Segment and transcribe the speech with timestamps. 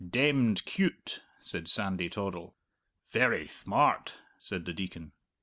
[0.09, 2.55] "Demned cute!" said Sandy Toddle.
[3.11, 5.11] "Very thmart!" said the Deacon.